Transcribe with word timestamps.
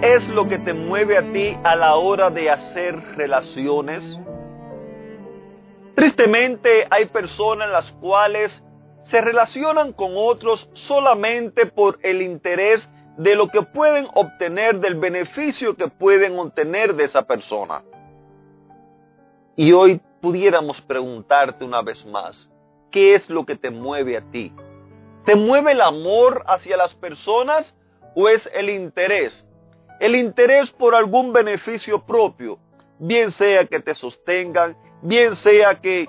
¿Qué 0.00 0.14
es 0.14 0.28
lo 0.28 0.46
que 0.46 0.58
te 0.58 0.74
mueve 0.74 1.16
a 1.16 1.32
ti 1.32 1.56
a 1.64 1.74
la 1.74 1.96
hora 1.96 2.28
de 2.28 2.50
hacer 2.50 3.00
relaciones? 3.16 4.18
Tristemente 5.94 6.86
hay 6.90 7.06
personas 7.06 7.70
las 7.70 7.90
cuales 7.92 8.62
se 9.02 9.22
relacionan 9.22 9.94
con 9.94 10.12
otros 10.14 10.68
solamente 10.74 11.64
por 11.64 11.98
el 12.02 12.20
interés 12.20 12.86
de 13.16 13.34
lo 13.36 13.48
que 13.48 13.62
pueden 13.62 14.06
obtener, 14.12 14.80
del 14.80 14.96
beneficio 14.96 15.76
que 15.76 15.88
pueden 15.88 16.38
obtener 16.38 16.94
de 16.94 17.04
esa 17.04 17.22
persona. 17.22 17.82
Y 19.56 19.72
hoy 19.72 20.02
pudiéramos 20.20 20.78
preguntarte 20.82 21.64
una 21.64 21.80
vez 21.80 22.04
más, 22.04 22.50
¿qué 22.90 23.14
es 23.14 23.30
lo 23.30 23.46
que 23.46 23.56
te 23.56 23.70
mueve 23.70 24.18
a 24.18 24.30
ti? 24.30 24.52
¿Te 25.24 25.36
mueve 25.36 25.72
el 25.72 25.80
amor 25.80 26.44
hacia 26.46 26.76
las 26.76 26.94
personas 26.94 27.74
o 28.14 28.28
es 28.28 28.46
el 28.52 28.68
interés? 28.68 29.45
El 29.98 30.14
interés 30.14 30.70
por 30.72 30.94
algún 30.94 31.32
beneficio 31.32 32.04
propio, 32.04 32.58
bien 32.98 33.30
sea 33.32 33.64
que 33.64 33.80
te 33.80 33.94
sostengan, 33.94 34.76
bien 35.00 35.34
sea 35.36 35.76
que 35.80 36.08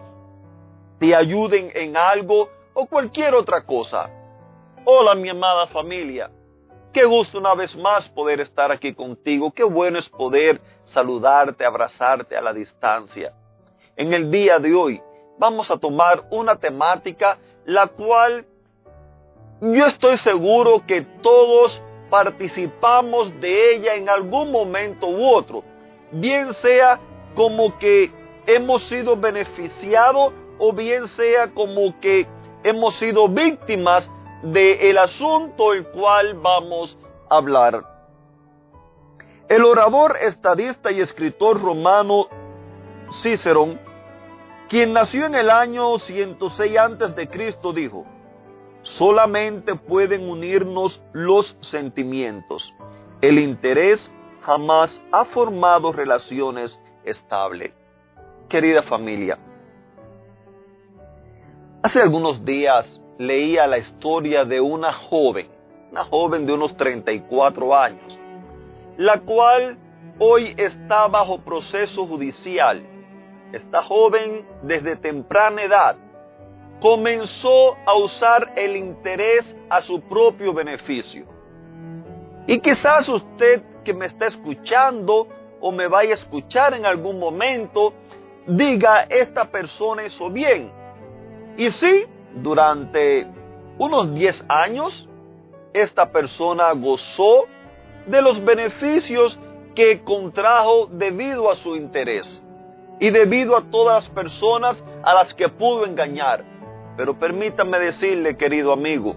te 0.99 1.15
ayuden 1.15 1.71
en 1.73 1.95
algo 1.95 2.49
o 2.73 2.85
cualquier 2.85 3.33
otra 3.33 3.65
cosa. 3.65 4.09
Hola 4.83 5.15
mi 5.15 5.29
amada 5.29 5.67
familia, 5.67 6.29
qué 6.91 7.05
gusto 7.05 7.37
una 7.37 7.55
vez 7.55 7.77
más 7.77 8.09
poder 8.09 8.41
estar 8.41 8.71
aquí 8.73 8.93
contigo, 8.93 9.51
qué 9.51 9.63
bueno 9.63 9.99
es 9.99 10.09
poder 10.09 10.59
saludarte, 10.83 11.63
abrazarte 11.63 12.35
a 12.35 12.41
la 12.41 12.51
distancia. 12.51 13.33
En 13.95 14.11
el 14.11 14.29
día 14.29 14.59
de 14.59 14.73
hoy 14.73 15.01
vamos 15.37 15.71
a 15.71 15.77
tomar 15.77 16.25
una 16.29 16.57
temática 16.57 17.37
la 17.65 17.87
cual 17.87 18.45
yo 19.61 19.85
estoy 19.85 20.17
seguro 20.17 20.83
que 20.85 21.01
todos 21.01 21.81
participamos 22.09 23.39
de 23.39 23.75
ella 23.75 23.95
en 23.95 24.09
algún 24.09 24.51
momento 24.51 25.07
u 25.07 25.27
otro, 25.27 25.63
bien 26.11 26.53
sea 26.53 26.99
como 27.35 27.77
que 27.77 28.11
hemos 28.45 28.83
sido 28.85 29.15
beneficiados 29.15 30.33
o 30.57 30.73
bien 30.73 31.07
sea 31.07 31.53
como 31.53 31.99
que 31.99 32.25
hemos 32.63 32.95
sido 32.95 33.27
víctimas 33.27 34.09
del 34.41 34.97
asunto 34.97 35.73
el 35.73 35.85
cual 35.87 36.33
vamos 36.35 36.97
a 37.29 37.37
hablar. 37.37 37.83
El 39.49 39.63
orador, 39.63 40.15
estadista 40.21 40.91
y 40.91 40.99
escritor 40.99 41.61
romano 41.61 42.27
Cicerón, 43.21 43.79
quien 44.67 44.91
nació 44.91 45.25
en 45.25 45.35
el 45.35 45.49
año 45.49 45.97
106 45.97 46.77
antes 46.77 47.15
de 47.15 47.29
Cristo, 47.29 47.71
dijo: 47.71 48.05
solamente 48.87 49.75
pueden 49.75 50.29
unirnos 50.29 51.01
los 51.11 51.57
sentimientos. 51.61 52.73
El 53.21 53.37
interés 53.37 54.11
jamás 54.41 55.05
ha 55.11 55.25
formado 55.25 55.91
relaciones 55.91 56.79
estables. 57.03 57.73
Querida 58.47 58.81
familia, 58.81 59.37
hace 61.83 61.99
algunos 61.99 62.45
días 62.45 63.01
leía 63.17 63.67
la 63.67 63.77
historia 63.77 64.45
de 64.45 64.61
una 64.61 64.93
joven, 64.93 65.49
una 65.91 66.05
joven 66.05 66.45
de 66.45 66.53
unos 66.53 66.77
34 66.77 67.77
años, 67.77 68.17
la 68.95 69.19
cual 69.19 69.77
hoy 70.17 70.53
está 70.55 71.07
bajo 71.07 71.39
proceso 71.39 72.07
judicial. 72.07 72.83
Esta 73.51 73.83
joven 73.83 74.45
desde 74.63 74.95
temprana 74.95 75.63
edad 75.63 75.97
comenzó 76.79 77.75
a 77.85 77.95
usar 77.95 78.53
el 78.55 78.75
interés 78.75 79.55
a 79.69 79.81
su 79.81 80.01
propio 80.01 80.53
beneficio. 80.53 81.25
Y 82.45 82.59
quizás 82.59 83.07
usted 83.09 83.61
que 83.83 83.93
me 83.93 84.05
está 84.05 84.27
escuchando 84.27 85.27
o 85.59 85.71
me 85.71 85.87
vaya 85.87 86.11
a 86.11 86.13
escuchar 86.15 86.73
en 86.73 86.85
algún 86.85 87.19
momento, 87.19 87.93
diga, 88.45 89.03
esta 89.09 89.45
persona 89.45 90.05
hizo 90.05 90.29
bien. 90.29 90.71
Y 91.57 91.71
sí, 91.71 92.05
durante 92.35 93.27
unos 93.77 94.13
10 94.13 94.45
años, 94.47 95.09
esta 95.73 96.11
persona 96.11 96.71
gozó 96.73 97.45
de 98.05 98.21
los 98.21 98.43
beneficios 98.43 99.39
que 99.75 100.03
contrajo 100.03 100.87
debido 100.87 101.51
a 101.51 101.55
su 101.55 101.75
interés 101.75 102.43
y 102.99 103.09
debido 103.09 103.55
a 103.55 103.61
todas 103.69 104.05
las 104.05 104.13
personas 104.13 104.83
a 105.03 105.13
las 105.13 105.33
que 105.33 105.49
pudo 105.49 105.85
engañar 105.85 106.56
pero 106.97 107.17
permítame 107.17 107.79
decirle, 107.79 108.35
querido 108.35 108.73
amigo, 108.73 109.15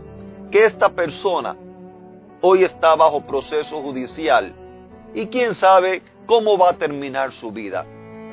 que 0.50 0.66
esta 0.66 0.90
persona 0.90 1.56
hoy 2.42 2.64
está 2.64 2.94
bajo 2.94 3.22
proceso 3.22 3.80
judicial 3.82 4.52
y 5.14 5.26
quién 5.28 5.54
sabe 5.54 6.02
cómo 6.26 6.58
va 6.58 6.70
a 6.70 6.76
terminar 6.76 7.32
su 7.32 7.50
vida. 7.50 7.86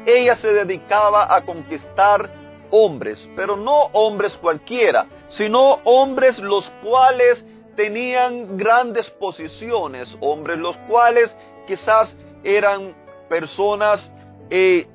Ella 0.05 0.35
se 0.35 0.53
dedicaba 0.53 1.33
a 1.33 1.41
conquistar 1.41 2.29
hombres, 2.69 3.29
pero 3.35 3.55
no 3.55 3.83
hombres 3.93 4.37
cualquiera, 4.37 5.07
sino 5.29 5.79
hombres 5.85 6.39
los 6.39 6.69
cuales 6.83 7.45
tenían 7.75 8.57
grandes 8.57 9.09
posiciones, 9.11 10.15
hombres 10.19 10.57
los 10.57 10.75
cuales 10.89 11.35
quizás 11.65 12.15
eran 12.43 12.95
personas 13.29 14.11
eh, 14.49 14.87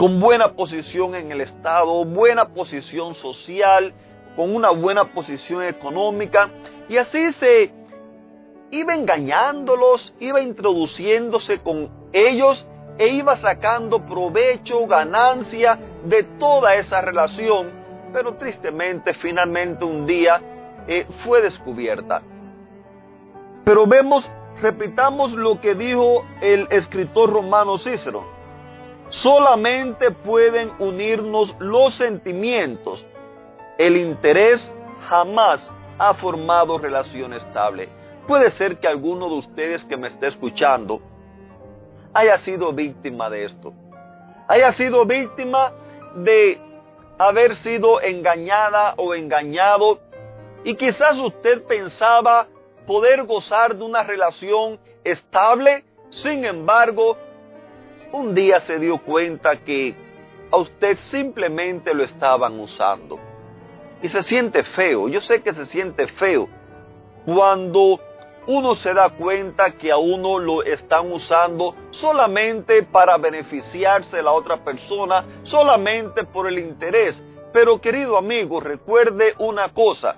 con 0.00 0.18
buena 0.18 0.54
posición 0.54 1.14
en 1.14 1.30
el 1.30 1.42
Estado, 1.42 2.06
buena 2.06 2.54
posición 2.54 3.14
social, 3.14 3.92
con 4.34 4.56
una 4.56 4.70
buena 4.70 5.12
posición 5.12 5.62
económica, 5.62 6.48
y 6.88 6.96
así 6.96 7.34
se 7.34 7.70
iba 8.70 8.94
engañándolos, 8.94 10.14
iba 10.18 10.40
introduciéndose 10.40 11.58
con 11.58 11.90
ellos 12.14 12.66
e 12.96 13.08
iba 13.08 13.36
sacando 13.36 14.06
provecho, 14.06 14.86
ganancia 14.86 15.78
de 16.02 16.22
toda 16.22 16.76
esa 16.76 17.02
relación, 17.02 17.68
pero 18.10 18.36
tristemente 18.36 19.12
finalmente 19.12 19.84
un 19.84 20.06
día 20.06 20.40
eh, 20.88 21.06
fue 21.22 21.42
descubierta. 21.42 22.22
Pero 23.66 23.86
vemos, 23.86 24.26
repitamos 24.62 25.32
lo 25.32 25.60
que 25.60 25.74
dijo 25.74 26.24
el 26.40 26.68
escritor 26.70 27.30
romano 27.30 27.76
Cícero 27.76 28.39
solamente 29.10 30.10
pueden 30.10 30.72
unirnos 30.78 31.54
los 31.58 31.94
sentimientos. 31.94 33.06
El 33.78 33.96
interés 33.96 34.72
jamás 35.08 35.72
ha 35.98 36.14
formado 36.14 36.78
relación 36.78 37.34
estable. 37.34 37.88
Puede 38.26 38.50
ser 38.50 38.78
que 38.78 38.88
alguno 38.88 39.28
de 39.28 39.34
ustedes 39.34 39.84
que 39.84 39.96
me 39.96 40.08
esté 40.08 40.28
escuchando 40.28 41.00
haya 42.14 42.38
sido 42.38 42.72
víctima 42.72 43.28
de 43.28 43.44
esto. 43.44 43.72
Haya 44.48 44.72
sido 44.72 45.04
víctima 45.04 45.72
de 46.14 46.60
haber 47.18 47.54
sido 47.56 48.00
engañada 48.00 48.94
o 48.96 49.14
engañado 49.14 50.00
y 50.64 50.74
quizás 50.74 51.16
usted 51.18 51.62
pensaba 51.64 52.48
poder 52.86 53.24
gozar 53.24 53.76
de 53.76 53.84
una 53.84 54.02
relación 54.02 54.78
estable, 55.04 55.84
sin 56.10 56.44
embargo, 56.44 57.16
un 58.12 58.34
día 58.34 58.60
se 58.60 58.78
dio 58.78 58.98
cuenta 58.98 59.56
que 59.56 59.94
a 60.50 60.56
usted 60.56 60.98
simplemente 60.98 61.94
lo 61.94 62.04
estaban 62.04 62.58
usando. 62.58 63.18
Y 64.02 64.08
se 64.08 64.22
siente 64.22 64.64
feo, 64.64 65.08
yo 65.08 65.20
sé 65.20 65.42
que 65.42 65.52
se 65.52 65.66
siente 65.66 66.06
feo 66.06 66.48
cuando 67.24 68.00
uno 68.46 68.74
se 68.74 68.94
da 68.94 69.10
cuenta 69.10 69.72
que 69.72 69.92
a 69.92 69.98
uno 69.98 70.38
lo 70.38 70.62
están 70.62 71.12
usando 71.12 71.74
solamente 71.90 72.82
para 72.82 73.18
beneficiarse 73.18 74.16
de 74.16 74.22
la 74.22 74.32
otra 74.32 74.64
persona, 74.64 75.24
solamente 75.42 76.24
por 76.24 76.48
el 76.48 76.58
interés. 76.58 77.22
Pero 77.52 77.80
querido 77.80 78.16
amigo, 78.16 78.60
recuerde 78.60 79.34
una 79.38 79.68
cosa, 79.68 80.16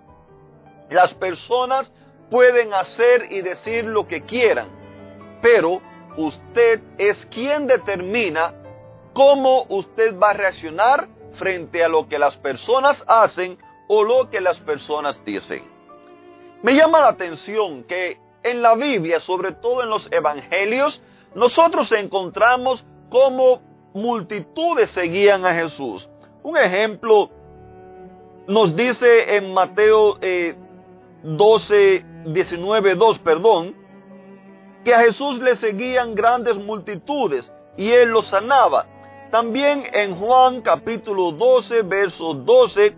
las 0.88 1.12
personas 1.14 1.92
pueden 2.30 2.72
hacer 2.72 3.26
y 3.30 3.42
decir 3.42 3.84
lo 3.84 4.06
que 4.06 4.22
quieran, 4.22 4.68
pero 5.42 5.80
usted 6.16 6.80
es 6.98 7.24
quien 7.26 7.66
determina 7.66 8.54
cómo 9.12 9.64
usted 9.68 10.18
va 10.18 10.30
a 10.30 10.34
reaccionar 10.34 11.08
frente 11.32 11.82
a 11.84 11.88
lo 11.88 12.08
que 12.08 12.18
las 12.18 12.36
personas 12.36 13.04
hacen 13.06 13.58
o 13.88 14.02
lo 14.04 14.30
que 14.30 14.40
las 14.40 14.58
personas 14.60 15.22
dicen. 15.24 15.62
Me 16.62 16.74
llama 16.74 17.00
la 17.00 17.08
atención 17.08 17.84
que 17.84 18.18
en 18.42 18.62
la 18.62 18.74
Biblia, 18.74 19.20
sobre 19.20 19.52
todo 19.52 19.82
en 19.82 19.90
los 19.90 20.10
evangelios, 20.12 21.02
nosotros 21.34 21.90
encontramos 21.92 22.84
cómo 23.08 23.60
multitudes 23.94 24.90
seguían 24.90 25.44
a 25.44 25.54
Jesús. 25.54 26.08
Un 26.42 26.56
ejemplo 26.56 27.30
nos 28.46 28.74
dice 28.74 29.36
en 29.36 29.52
Mateo 29.52 30.18
12, 31.22 32.04
19, 32.26 32.94
2, 32.94 33.18
perdón, 33.20 33.76
que 34.84 34.94
a 34.94 35.00
Jesús 35.00 35.38
le 35.40 35.56
seguían 35.56 36.14
grandes 36.14 36.56
multitudes 36.56 37.50
y 37.76 37.90
él 37.90 38.10
los 38.10 38.26
sanaba. 38.26 38.86
También 39.30 39.84
en 39.92 40.14
Juan 40.16 40.60
capítulo 40.60 41.32
12, 41.32 41.82
verso 41.82 42.34
12, 42.34 42.94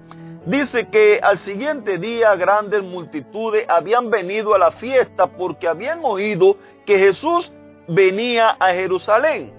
dice 0.47 0.89
que 0.89 1.21
al 1.23 1.39
siguiente 1.39 1.99
día 1.99 2.35
grandes 2.35 2.83
multitudes 2.83 3.67
habían 3.69 4.11
venido 4.11 4.55
a 4.55 4.59
la 4.59 4.73
fiesta 4.73 5.27
porque 5.27 5.69
habían 5.69 6.05
oído 6.05 6.57
que 6.85 6.99
Jesús 6.99 7.53
venía 7.87 8.57
a 8.59 8.73
Jerusalén. 8.73 9.53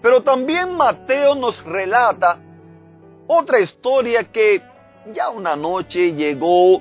Pero 0.00 0.22
también 0.22 0.74
Mateo 0.76 1.34
nos 1.34 1.62
relata 1.64 2.38
otra 3.26 3.60
historia 3.60 4.24
que 4.24 4.60
ya 5.12 5.30
una 5.30 5.56
noche 5.56 6.12
llegó 6.12 6.80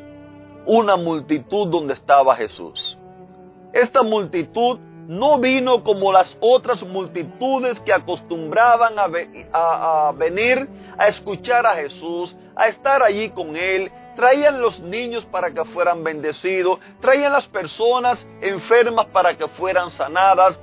una 0.66 0.96
multitud 0.96 1.68
donde 1.68 1.94
estaba 1.94 2.36
Jesús. 2.36 2.98
Esta 3.74 4.04
multitud 4.04 4.80
no 5.08 5.40
vino 5.40 5.84
como 5.84 6.12
las 6.12 6.36
otras 6.40 6.84
multitudes 6.84 7.80
que 7.82 7.94
acostumbraban 7.94 8.94
a, 8.98 10.12
venir 10.14 10.70
a 10.98 11.08
escuchar 11.08 11.66
a 11.66 11.76
Jesús, 11.76 12.36
a 12.56 12.68
estar 12.68 13.02
allí 13.04 13.30
con 13.30 13.56
Él. 13.56 13.92
Traían 14.16 14.62
los 14.62 14.80
niños 14.80 15.26
para 15.26 15.52
que 15.52 15.66
fueran 15.66 16.04
bendecidos, 16.04 16.80
traían 17.00 17.34
las 17.34 17.48
personas 17.48 18.26
enfermas 18.42 19.08
para 19.08 19.36
que 19.38 19.48
fueran 19.48 19.90
sanadas. 19.90 20.60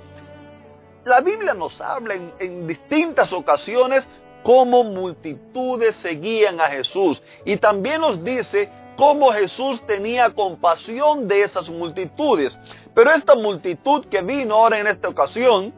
La 1.05 1.20
Biblia 1.20 1.55
nos 1.55 1.81
habla 1.81 2.14
en, 2.38 2.66
distintas 2.66 3.32
ocasiones 3.32 4.06
cómo 4.43 4.84
multitudes 4.84 5.96
seguían 5.96 6.60
a 6.60 6.69
Jesús 6.69 7.22
y 7.44 7.56
también 7.56 8.00
nos 8.00 8.22
dice 8.22 8.70
cómo 8.98 9.30
Jesús 9.32 9.80
tenía 9.86 10.34
compasión 10.34 11.28
de 11.28 11.42
esas 11.42 11.70
multitudes. 11.70 12.58
Pero 12.94 13.12
esta 13.12 13.36
multitud 13.36 14.04
que 14.06 14.22
vino 14.22 14.56
ahora 14.56 14.80
en 14.80 14.88
esta 14.88 15.08
ocasión 15.08 15.72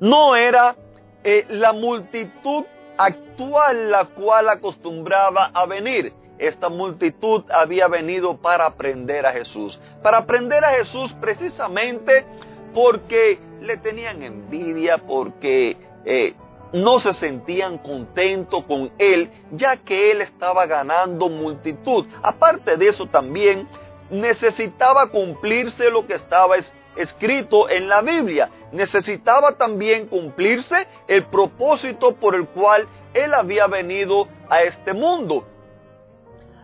no 0.00 0.36
era 0.36 0.76
eh, 1.24 1.46
la 1.48 1.72
multitud 1.72 2.64
actual 2.98 3.90
la 3.90 4.04
cual 4.04 4.50
acostumbraba 4.50 5.50
a 5.54 5.64
venir. 5.64 6.12
Esta 6.38 6.68
multitud 6.68 7.44
había 7.50 7.88
venido 7.88 8.36
para 8.36 8.66
aprender 8.66 9.24
a 9.24 9.32
Jesús. 9.32 9.80
Para 10.02 10.18
aprender 10.18 10.62
a 10.62 10.72
Jesús 10.72 11.10
precisamente 11.14 12.26
porque 12.74 13.38
le 13.62 13.78
tenían 13.78 14.22
envidia, 14.22 14.98
porque 14.98 15.78
eh, 16.04 16.34
no 16.74 16.98
se 16.98 17.12
sentían 17.12 17.78
contentos 17.78 18.64
con 18.64 18.90
él, 18.98 19.30
ya 19.52 19.76
que 19.76 20.10
él 20.10 20.20
estaba 20.20 20.66
ganando 20.66 21.28
multitud. 21.28 22.04
Aparte 22.20 22.76
de 22.76 22.88
eso 22.88 23.06
también 23.06 23.68
necesitaba 24.10 25.08
cumplirse 25.08 25.88
lo 25.88 26.04
que 26.04 26.14
estaba 26.14 26.56
escrito 26.96 27.70
en 27.70 27.88
la 27.88 28.02
Biblia. 28.02 28.50
Necesitaba 28.72 29.52
también 29.52 30.08
cumplirse 30.08 30.88
el 31.06 31.24
propósito 31.26 32.16
por 32.16 32.34
el 32.34 32.48
cual 32.48 32.88
él 33.14 33.34
había 33.34 33.68
venido 33.68 34.26
a 34.50 34.62
este 34.62 34.92
mundo. 34.92 35.46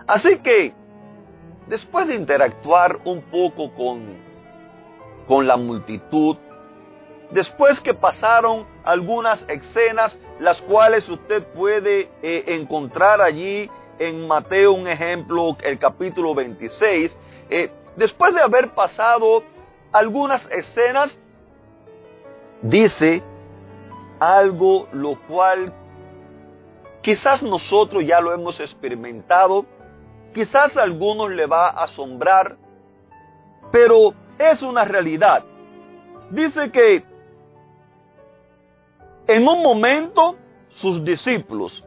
Así 0.08 0.40
que, 0.40 0.74
después 1.68 2.08
de 2.08 2.16
interactuar 2.16 2.98
un 3.04 3.22
poco 3.22 3.72
con, 3.74 4.16
con 5.28 5.46
la 5.46 5.56
multitud, 5.56 6.36
Después 7.30 7.80
que 7.80 7.94
pasaron 7.94 8.66
algunas 8.82 9.44
escenas, 9.48 10.18
las 10.40 10.60
cuales 10.62 11.08
usted 11.08 11.44
puede 11.54 12.10
eh, 12.22 12.44
encontrar 12.48 13.20
allí 13.20 13.70
en 14.00 14.26
Mateo, 14.26 14.72
un 14.72 14.88
ejemplo, 14.88 15.56
el 15.62 15.78
capítulo 15.78 16.34
26, 16.34 17.16
eh, 17.50 17.70
después 17.96 18.34
de 18.34 18.40
haber 18.40 18.70
pasado 18.70 19.44
algunas 19.92 20.44
escenas, 20.50 21.16
dice 22.62 23.22
algo 24.18 24.88
lo 24.92 25.18
cual 25.28 25.72
quizás 27.02 27.42
nosotros 27.42 28.04
ya 28.04 28.20
lo 28.20 28.32
hemos 28.32 28.58
experimentado, 28.58 29.66
quizás 30.34 30.76
a 30.76 30.82
algunos 30.82 31.30
le 31.30 31.46
va 31.46 31.68
a 31.68 31.84
asombrar, 31.84 32.56
pero 33.70 34.14
es 34.38 34.62
una 34.62 34.84
realidad. 34.84 35.44
Dice 36.30 36.70
que 36.70 37.09
en 39.30 39.46
un 39.46 39.62
momento, 39.62 40.34
sus 40.70 41.04
discípulos, 41.04 41.84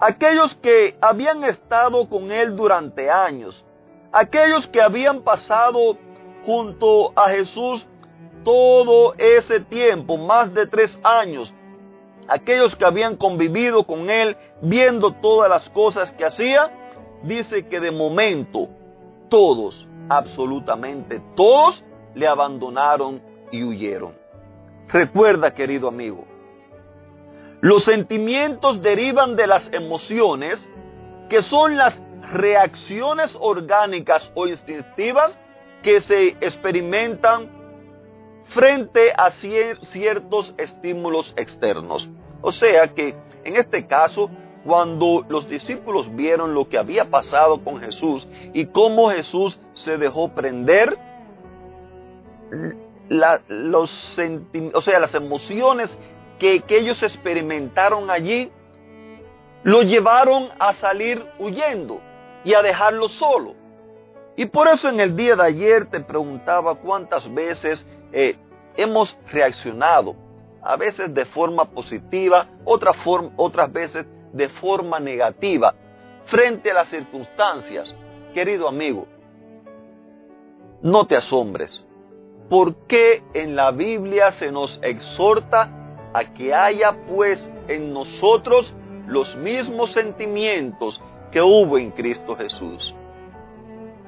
aquellos 0.00 0.54
que 0.62 0.96
habían 0.98 1.44
estado 1.44 2.08
con 2.08 2.32
él 2.32 2.56
durante 2.56 3.10
años, 3.10 3.62
aquellos 4.10 4.66
que 4.68 4.80
habían 4.80 5.20
pasado 5.20 5.98
junto 6.46 7.12
a 7.18 7.28
Jesús 7.28 7.86
todo 8.44 9.12
ese 9.18 9.60
tiempo, 9.60 10.16
más 10.16 10.54
de 10.54 10.66
tres 10.66 10.98
años, 11.04 11.52
aquellos 12.28 12.74
que 12.76 12.86
habían 12.86 13.16
convivido 13.16 13.84
con 13.84 14.08
él, 14.08 14.34
viendo 14.62 15.12
todas 15.12 15.50
las 15.50 15.68
cosas 15.68 16.12
que 16.12 16.24
hacía, 16.24 16.70
dice 17.24 17.68
que 17.68 17.78
de 17.78 17.90
momento 17.90 18.70
todos, 19.28 19.86
absolutamente 20.08 21.20
todos, 21.36 21.84
le 22.14 22.26
abandonaron 22.26 23.20
y 23.52 23.62
huyeron. 23.62 24.14
Recuerda, 24.88 25.52
querido 25.52 25.88
amigo, 25.88 26.24
los 27.64 27.84
sentimientos 27.84 28.82
derivan 28.82 29.36
de 29.36 29.46
las 29.46 29.72
emociones, 29.72 30.68
que 31.30 31.40
son 31.40 31.78
las 31.78 31.98
reacciones 32.30 33.34
orgánicas 33.40 34.30
o 34.34 34.46
instintivas 34.46 35.40
que 35.82 36.02
se 36.02 36.36
experimentan 36.42 37.48
frente 38.48 39.14
a 39.16 39.30
ciertos 39.30 40.54
estímulos 40.58 41.32
externos. 41.38 42.06
O 42.42 42.52
sea 42.52 42.88
que 42.88 43.16
en 43.44 43.56
este 43.56 43.86
caso, 43.86 44.28
cuando 44.66 45.24
los 45.30 45.48
discípulos 45.48 46.14
vieron 46.14 46.52
lo 46.52 46.68
que 46.68 46.76
había 46.76 47.06
pasado 47.06 47.64
con 47.64 47.80
Jesús 47.80 48.28
y 48.52 48.66
cómo 48.66 49.08
Jesús 49.08 49.58
se 49.72 49.96
dejó 49.96 50.34
prender, 50.34 50.98
los 53.08 54.18
o 54.74 54.80
sea, 54.82 55.00
las 55.00 55.14
emociones 55.14 55.98
que, 56.38 56.62
ellos 56.68 57.02
experimentaron 57.02 58.10
allí, 58.10 58.50
lo 59.62 59.82
llevaron 59.82 60.48
a 60.58 60.74
salir 60.74 61.24
huyendo 61.38 62.00
y 62.44 62.54
a 62.54 62.62
dejarlo 62.62 63.08
solo. 63.08 63.54
Y 64.36 64.46
por 64.46 64.68
eso 64.68 64.88
en 64.88 65.00
el 65.00 65.16
día 65.16 65.36
de 65.36 65.44
ayer 65.44 65.86
te 65.86 66.00
preguntaba 66.00 66.74
cuántas 66.76 67.32
veces 67.32 67.86
eh, 68.12 68.36
hemos 68.76 69.16
reaccionado, 69.30 70.16
a 70.62 70.76
veces 70.76 71.14
de 71.14 71.24
forma 71.24 71.66
positiva, 71.66 72.48
otras 72.64 73.72
veces 73.72 74.06
de 74.32 74.48
forma 74.48 74.98
negativa, 74.98 75.74
frente 76.24 76.70
a 76.70 76.74
las 76.74 76.88
circunstancias. 76.88 77.96
Querido 78.34 78.66
amigo, 78.66 79.06
no 80.82 81.06
te 81.06 81.16
asombres. 81.16 81.86
¿Por 82.50 82.74
qué 82.86 83.22
en 83.32 83.56
la 83.56 83.70
Biblia 83.70 84.32
se 84.32 84.50
nos 84.50 84.78
exhorta 84.82 85.83
a 86.14 86.24
que 86.32 86.54
haya 86.54 86.96
pues 87.06 87.50
en 87.68 87.92
nosotros 87.92 88.72
los 89.06 89.36
mismos 89.36 89.92
sentimientos 89.92 91.00
que 91.30 91.42
hubo 91.42 91.76
en 91.76 91.90
Cristo 91.90 92.36
Jesús. 92.36 92.94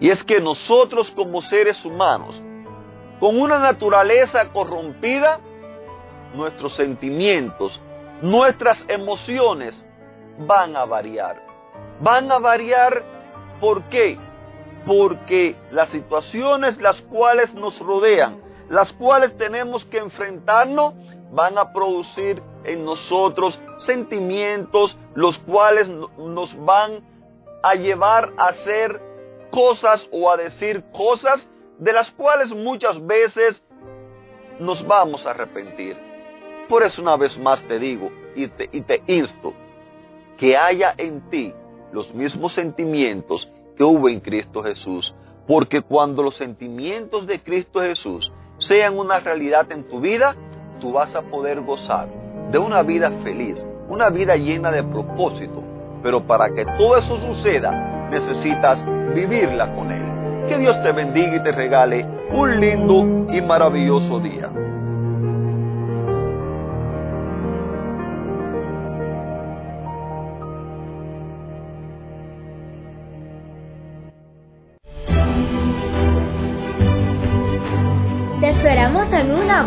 Y 0.00 0.10
es 0.10 0.22
que 0.24 0.40
nosotros 0.40 1.10
como 1.10 1.42
seres 1.42 1.84
humanos, 1.84 2.40
con 3.18 3.38
una 3.38 3.58
naturaleza 3.58 4.48
corrompida, 4.52 5.40
nuestros 6.34 6.74
sentimientos, 6.74 7.80
nuestras 8.22 8.84
emociones 8.88 9.84
van 10.38 10.76
a 10.76 10.84
variar. 10.84 11.42
Van 12.00 12.30
a 12.30 12.38
variar 12.38 13.02
¿por 13.60 13.82
qué? 13.84 14.18
Porque 14.86 15.56
las 15.70 15.88
situaciones 15.88 16.80
las 16.80 17.00
cuales 17.02 17.54
nos 17.54 17.78
rodean, 17.80 18.38
las 18.68 18.92
cuales 18.92 19.36
tenemos 19.36 19.84
que 19.86 19.98
enfrentarnos, 19.98 20.94
van 21.32 21.58
a 21.58 21.72
producir 21.72 22.42
en 22.64 22.84
nosotros 22.84 23.58
sentimientos 23.78 24.96
los 25.14 25.38
cuales 25.38 25.88
nos 25.88 26.56
van 26.64 27.00
a 27.62 27.74
llevar 27.74 28.32
a 28.36 28.48
hacer 28.48 29.00
cosas 29.50 30.06
o 30.12 30.30
a 30.30 30.36
decir 30.36 30.84
cosas 30.92 31.48
de 31.78 31.92
las 31.92 32.10
cuales 32.10 32.50
muchas 32.50 33.04
veces 33.04 33.62
nos 34.58 34.86
vamos 34.86 35.26
a 35.26 35.30
arrepentir. 35.30 35.96
Por 36.68 36.82
eso 36.82 37.02
una 37.02 37.16
vez 37.16 37.38
más 37.38 37.60
te 37.62 37.78
digo 37.78 38.10
y 38.34 38.48
te, 38.48 38.68
y 38.72 38.80
te 38.82 39.02
insto 39.06 39.52
que 40.36 40.56
haya 40.56 40.94
en 40.96 41.28
ti 41.30 41.52
los 41.92 42.12
mismos 42.14 42.52
sentimientos 42.52 43.48
que 43.76 43.84
hubo 43.84 44.08
en 44.08 44.20
Cristo 44.20 44.62
Jesús. 44.62 45.14
Porque 45.46 45.82
cuando 45.82 46.22
los 46.22 46.36
sentimientos 46.36 47.26
de 47.26 47.40
Cristo 47.40 47.80
Jesús 47.80 48.32
sean 48.58 48.98
una 48.98 49.20
realidad 49.20 49.70
en 49.70 49.84
tu 49.88 50.00
vida, 50.00 50.34
tú 50.80 50.92
vas 50.92 51.14
a 51.16 51.22
poder 51.22 51.60
gozar 51.60 52.08
de 52.50 52.58
una 52.58 52.82
vida 52.82 53.10
feliz, 53.22 53.66
una 53.88 54.08
vida 54.08 54.36
llena 54.36 54.70
de 54.70 54.82
propósito. 54.82 55.62
Pero 56.02 56.26
para 56.26 56.50
que 56.50 56.64
todo 56.64 56.96
eso 56.96 57.16
suceda, 57.18 58.08
necesitas 58.10 58.84
vivirla 59.14 59.74
con 59.74 59.90
Él. 59.90 60.46
Que 60.48 60.58
Dios 60.58 60.80
te 60.82 60.92
bendiga 60.92 61.36
y 61.36 61.42
te 61.42 61.52
regale 61.52 62.06
un 62.30 62.60
lindo 62.60 63.32
y 63.32 63.40
maravilloso 63.40 64.20
día. 64.20 64.50